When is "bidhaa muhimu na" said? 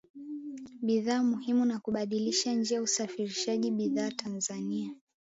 0.81-1.79